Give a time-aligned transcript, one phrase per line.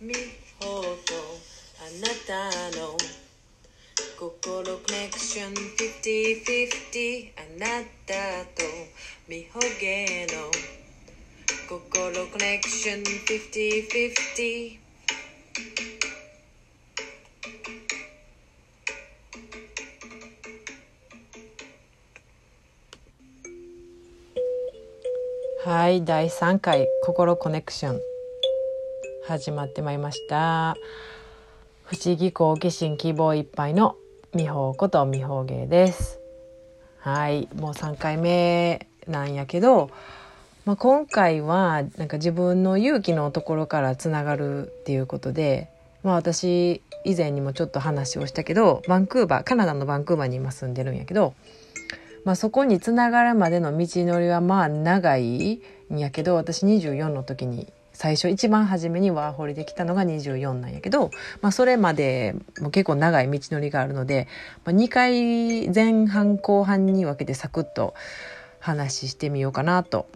[0.00, 0.14] み
[0.60, 0.86] ほと
[1.80, 2.96] あなたの
[4.16, 7.66] 心コネクション50-50あな
[8.06, 8.14] た
[8.54, 8.62] と
[9.26, 10.52] みほげの
[11.68, 14.78] 心コネクション50-50
[25.66, 28.00] はい第3回「心コネクション」
[29.28, 30.74] 始まってまいりました。
[31.84, 33.96] 不思議好奇心希望いっぱいの
[34.34, 36.18] 美穂こと美穂芸です。
[36.98, 39.90] はいもう3回目なんやけど、
[40.64, 45.68] まあ、今回はなんか自分の勇気のところからつながるっていうことで、
[46.02, 51.34] まあ、私以前にもちょっと話をしたけどバンクーバーカナダのバンクーバーに今住んでるんやけど
[52.24, 64.28] まあ、そこにつながるまでの道のりはまあ長いんやけど私24の時に最初一番初めにワーホリできたのが24なんやけど、まあ、それまでも結構長い道のりがあるので、
[64.64, 67.94] まあ、2回前半後半に分けてサクッと
[68.60, 70.06] 話してみようかなと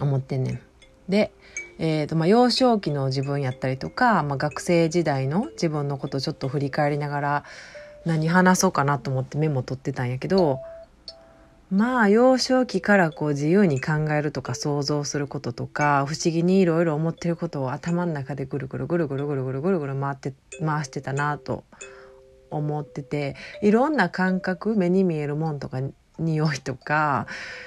[0.00, 0.60] 思ってんねん。
[1.08, 1.32] で、
[1.80, 7.44] えーとまあ、幼少期の自分やったりとか、まあ、学生時代の自分のことをちょっと振り返りながら
[8.04, 10.60] 何話そうかなと思ってメモ取ってたんやけど
[11.70, 20.34] まあ幼少期からこう自由に考えるとか想像することとか不思議にいろいろ思ってることを頭の中でぐるぐるぐるぐるぐるぐるぐるぐる回って
[20.64, 21.64] 回してたなと
[22.50, 25.80] 思ってていろんな感覚目に見えるもんとか
[26.18, 27.26] 匂いとか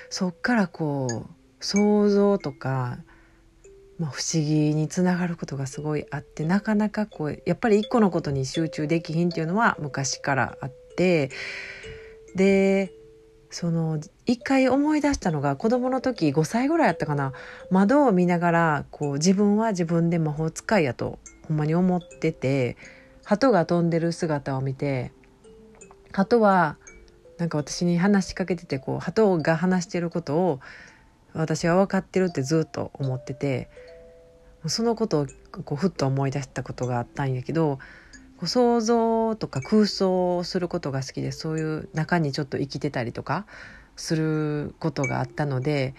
[0.09, 1.25] そっからこう
[1.59, 2.99] 想像とか、
[3.99, 11.31] まあ、不思議につながることがすごいあってなかなかこうやっぱり一個のことに集中できひんっていうのは昔からあって
[12.35, 12.93] で
[13.59, 17.33] その一回思い出したのが子供の時5歳ぐらいやったかな。
[17.71, 22.77] 窓を見ながらこう自分は自分で魔法使いやとほんまに思ってて
[23.25, 25.11] 鳩が飛んでる姿を見て
[26.11, 26.77] 鳩は
[27.39, 30.59] なんか私に話しかけててこう鳩が話してることを
[31.33, 33.71] 私は分かってるってずっと思ってて
[34.67, 35.27] そのことを
[35.65, 37.79] こうふっと思い出したことがあったんやけど
[38.45, 43.45] 想像とか空想をすることが好きでそういう中にちょっと生きてたりとか
[43.95, 45.95] することがあったので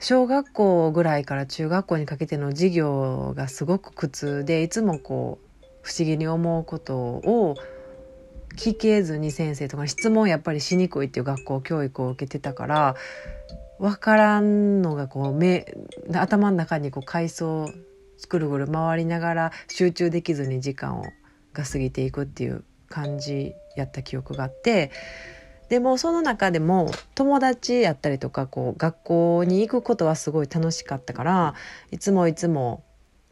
[0.00, 7.54] 小学校ぐらいから中学校にかけての授業がすごく苦痛でいつもこう不思議に思うことを
[8.56, 12.96] 聞けずに先生とか質問やっぱりしにくいっていう学校教育を受けてたから
[13.78, 15.74] 分からんのがこう目
[16.12, 17.70] 頭の中にこう階層
[18.28, 21.04] ぐるぐる回りながら集中できずに時間を
[21.56, 24.90] が過ぎていくっていう感じやった記憶があって
[25.68, 31.54] でもその中でも友達やったりとかこう学校に行くことはすごい楽しかったから
[31.90, 32.84] いつもいつも、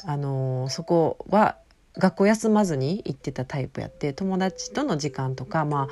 [0.05, 1.57] あのー、そこは
[1.97, 5.89] 学校休まずに行ってたタイプやって友達との時間とかまあ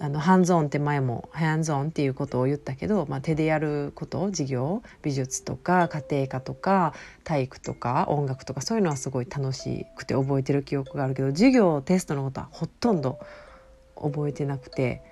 [0.00, 13.18] あのハンズオンって前もハンズオンっていうことを言ったけど、まあ、手でやること授業美術とか家庭科とか体育とか音楽とかそういうのはすごい楽しくて覚えてる記憶があるけど授業テストのことはほとんど
[13.94, 15.02] 覚えてなくて、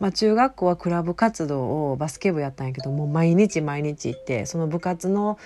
[0.00, 5.38] まあ、中学校はクラブ活動をバスケ部やったんやけどもう毎日毎日行ってその部活の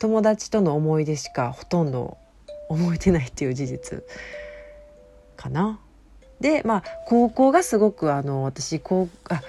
[0.00, 2.18] 友達との思い出しかほとんど
[2.68, 4.04] 覚えてないっていう事実
[5.36, 5.80] かな。
[6.44, 9.40] でまあ高校がすごくあの私こうあ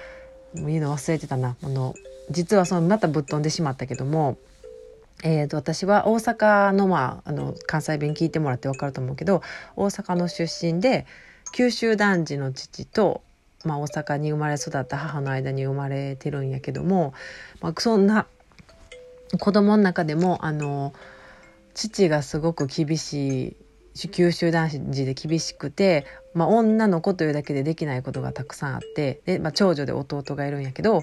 [0.58, 1.54] もういいの忘れてたな。
[1.62, 1.94] あの
[2.30, 4.38] 実はそのまたぶっ飛んでしまったけども、
[5.22, 9.42] えーと、私は大阪の,、まあ、あの関西弁聞いてもらって分かると思うけど
[9.76, 11.06] 大阪の出身で
[11.52, 13.20] 九州男児の父と、
[13.66, 17.12] まあ、大阪に生まれ育った母の間に生まれてるんやけども、
[17.60, 18.26] まあ、そんな
[19.38, 20.94] 子供の中でもあの
[21.74, 23.56] 父がすごく厳しい
[23.96, 31.02] 九州男児で厳しくて、まあ、女の子というだけでできないことがたくさんあってで、まあ、長女で弟がいるんやけど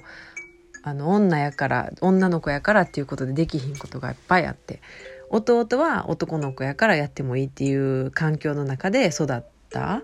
[0.83, 4.81] あの女やから女の子やからっていうことでできひんことがいっぱいあって
[5.29, 9.27] 弟は男の子やからやってもいいっていう環境の中で育っ
[9.71, 10.03] た。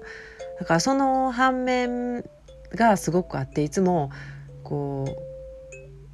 [0.59, 2.23] だからその反面
[2.73, 4.11] がすごくあっていつも
[4.63, 5.28] こう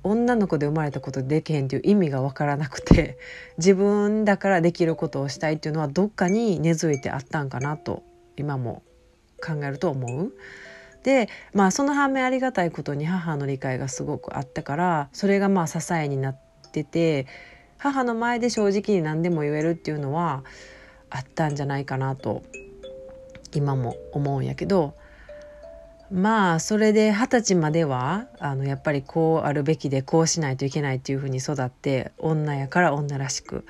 [0.06, 3.18] 女の子で生まれたことでできへんっていう意味が分からなくて
[3.58, 8.04] 自分だからできることをしたいっていうのはどっかに根付いてあったんかなと
[8.38, 8.84] 今も
[9.44, 10.34] 考えると思う。
[11.04, 16.38] でまあその反面ありがたいことに母の理解がすごくあったからそれがまあ支えになっ
[16.72, 17.28] てて
[17.78, 20.44] 母の前で正直に何でも言えるっていうのは
[21.12, 22.42] あったんじゃないかなと
[23.54, 24.96] 今も思うんやけど
[26.12, 33.66] まあそれで二十歳まではあのやっぱりこうあるべきでこうしないといけないっていうふうに育って女やから女らしく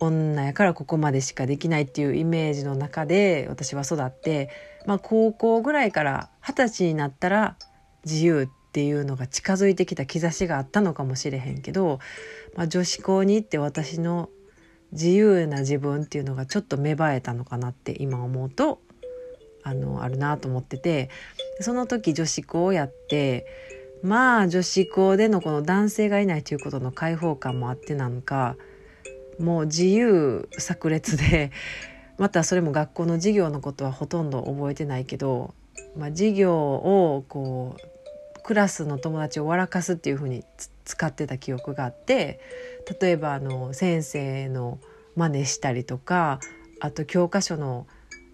[0.00, 4.50] 女やからここまでしかできないっていうイメージの中で私は育って、
[4.86, 7.56] まあ、高校ぐらいから二十歳になったら
[8.04, 12.00] 自由っていうのが近づいてきた兆しがあったのかもしれへんけど、
[12.56, 14.28] まあ、女子校に行って私の
[14.92, 18.80] 自由な自分っていうのがちょっと芽生えたのかなって今思うと
[19.64, 21.10] あのあるなと思ってて
[21.60, 23.46] その時女子校をやって
[24.02, 28.56] まあ女子校でのこの男性がいないということの解放感もあってなんか
[29.38, 31.50] もう自由炸裂で
[32.18, 35.54] またそれも学校の授業のことはほとんど覚えてないけど、
[35.96, 40.44] まあ、授業をこうクラスの友達を笑かすっていう風に
[40.84, 42.38] 使ってた記憶があって
[43.00, 44.78] 例えばあの先生の
[45.16, 46.40] 真似したりとか
[46.80, 47.86] あと教科書の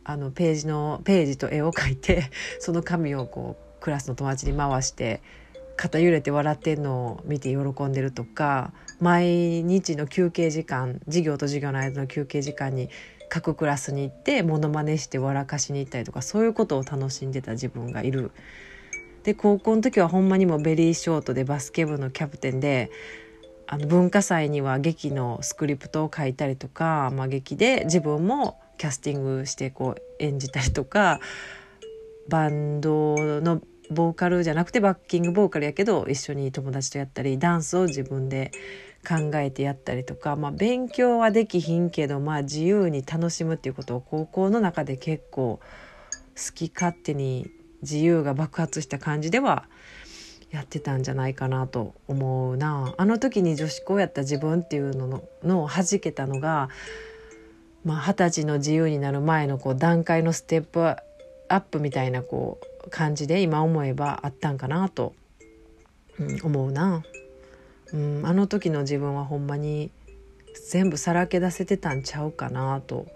[0.05, 5.23] あのページのページと絵を描いて その紙をこうクラスの友達に回して
[5.76, 12.91] 肩揺れて笑ってんのを見て喜んでるとか毎日の休憩時間授業と授業の間の休憩時間に
[13.31, 18.32] 各クラスに行ってモノマネして笑かしに行ったりとかそういうことを楽しんでた自分がいる。
[19.23, 22.91] で高校の時はほんまにもベリーショートでバスケ部のキャプテンで
[23.67, 31.21] あの文化祭には劇のスクリプトを書いたりとか、まあ、劇で自分もキャスティングしてこう演じたりとか
[32.31, 33.61] バンドの
[33.91, 38.53] ボーカルじゃなくてバッキングボーカルやけど一緒に友達とやったりダンスを自分で
[39.06, 47.50] 考えてやったりとか、まあ、勉強はできひんけど、まあ、自由に楽しむっていうことを高校の中で結構好き勝手に
[47.83, 49.67] 自由が爆発した感じでは
[50.50, 52.94] やってたんじゃないかなと思うな。
[52.97, 56.71] あの時に女子校やった自分っていうののの弾けたのが
[57.85, 65.15] まあ、二十歳の自由になる前のこう段階のステップアップみたいなこう感じで今思えばあったんかなと、
[66.19, 67.03] うん、思うな、
[67.93, 69.91] うん、あの時の自分はほんまに
[70.71, 73.06] 全部さらけ出せてたんちゃうかなと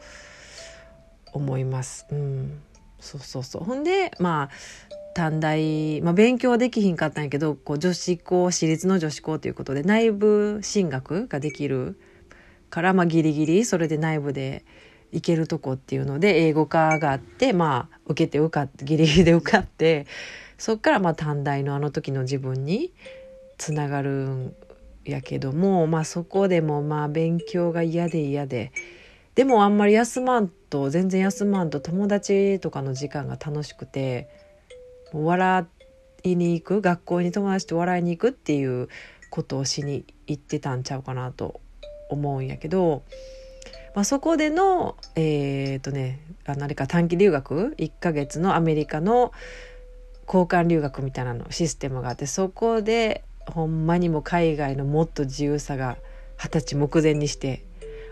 [1.32, 2.06] 思います。
[2.10, 2.60] うん、
[3.00, 4.50] そうそうそうほんでまあ
[5.14, 11.98] 短大、まあ、勉強はできひんかったんやけどこう女子校私立の女子校ということで内部進学ができる
[12.74, 14.64] から、まあ、ギリギリそれで内部で
[15.12, 20.08] 行けるとこっていうので英語科があってまあ受けて受かってギリギリで受かって
[20.58, 22.92] そっからまあ短大のあの時の自分に
[23.58, 24.56] つながるん
[25.04, 28.72] やけどもまあそこでもまあ勉強が嫌で嫌で
[29.36, 34.28] でもあんまり休まんと全然休まんと友達とかの時間が楽しくて
[35.12, 35.64] 笑
[36.24, 38.88] いに行く学校に友達と笑いに行くっていう
[39.30, 41.60] ことをしに行ってたんちゃうかなと
[42.08, 43.02] 思うんやけど
[43.94, 49.32] まあ、そこでのえー、っとねあのあれか短期留学1ヶ月のアメリカの
[50.26, 55.96] 交換留学みたいなのシステムがあってそこでほんまにも海外のもっと自由さが
[56.36, 57.64] 二十歳目前にして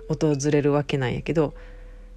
[0.09, 1.55] 訪れるわけなんやけど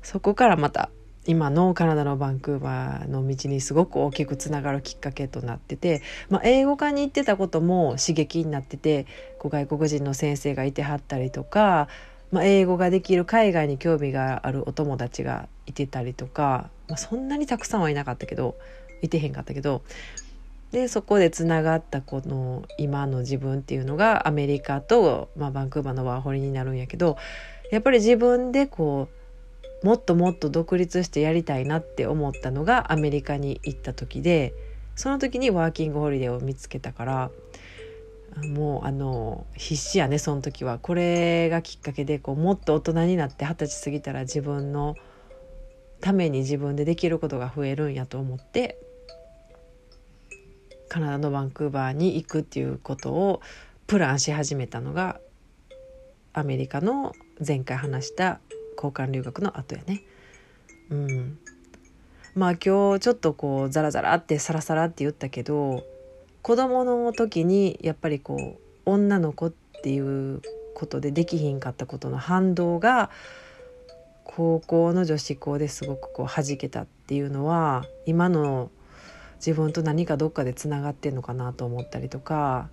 [0.04, 0.90] そこからまた
[1.26, 9.08] 今のカナダのバンクーバーの道にすごく大きくつながるきっかけとなってて、まあ、英語科に行ってたことも刺激になってて
[9.40, 11.88] こう外国人の先生がいてはったりとか
[12.32, 18.56] まあ、英語ができる海外に興味があるお友達がいてたりとか、まあ、そんなにたくさんはいなかったけど
[19.02, 19.84] いてへんかったけど
[20.72, 27.18] でそこでつながったこの今の自分っていうのがアメリカと、まあ、バンクーバーのワーホリになるんやけど
[27.72, 29.25] やっぱり自分でこう
[29.84, 34.54] もっともっと独立してやりたいなって思ったのがアメリカに行った時で
[34.96, 37.32] その時にワーキングホリデーを見つけたから
[38.44, 40.78] もうあの必死やねその時は。
[40.80, 44.96] これがきっかけでこうもっと大人になって二十歳過ぎたら自分の
[46.02, 48.78] ために自分でできることが増えるんやと思って
[50.90, 53.42] カナダのバンクーバーに行くっていうことを
[53.88, 55.20] プランし始めたのが
[56.34, 57.14] アメリカの
[57.46, 58.40] 前回話した
[58.76, 60.04] 交換留学の後やね。
[60.90, 61.40] うん、
[62.36, 65.84] まあ今日ちょっとこうザラザラってサラサラって言ったけど
[66.42, 69.54] 子供の時にやっぱりこう女の子っ
[69.84, 70.00] てい
[70.36, 70.42] う
[70.76, 73.10] ことでできひんかったことの反動が
[74.24, 78.70] 高校の女子校ですごくこう弾けたっていうのは今の
[79.38, 82.70] 自分と何かどっかでつながってんのかなと思ったりとか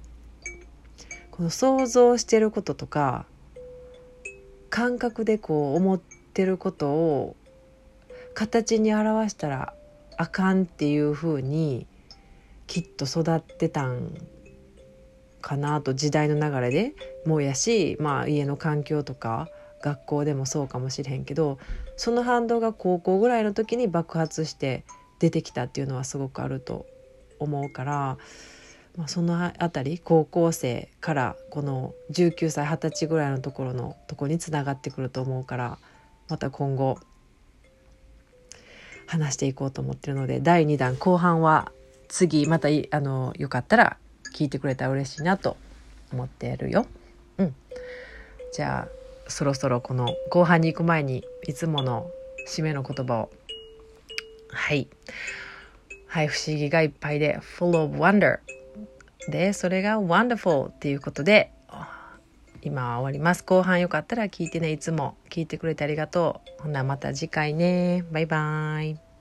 [1.31, 3.27] この想像してることとか
[4.73, 7.37] 感覚でこう思ってることを
[8.33, 9.75] 形に表したら
[10.17, 11.87] あかんっていうふうに
[12.67, 14.17] きっと育ってたん
[15.43, 16.95] かなと時代の流れで
[17.27, 19.49] もうやし、まあ、家の環境とか
[19.83, 21.59] 学校でもそうかもしれへんけど
[21.99, 24.87] その反動が高校ぐらいの時に爆発して
[25.19, 26.87] 出てきたっていうのはすごくあると
[27.39, 28.17] 思うから
[28.97, 35.79] まあ、その辺り高校生からこの19歳20歳ぐらいのところのとこにつながってくると思うから
[36.29, 36.99] また今後
[39.07, 41.73] 話していこうと思ってるので第2弾後半は
[42.09, 43.97] 次またあのよかったら
[44.35, 45.57] 聞いてくれたら嬉しいなと
[46.13, 46.87] 思ってるよ。
[47.39, 47.55] うん、
[48.53, 52.11] じゃあそろそろこの後半に行く前にいつもの
[52.49, 53.31] 締めの言葉を。
[54.51, 54.89] はい。
[56.07, 58.41] はい不思議がいっぱいで full of wonder
[59.29, 61.53] でそれが wonderful っていうことで
[62.63, 63.43] 今は終わります。
[63.45, 64.71] 後半よかったら聞いてね。
[64.71, 66.63] いつも聞いてくれてありがとう。
[66.63, 68.05] ほなまた次回ね。
[68.13, 69.12] バイバーイ。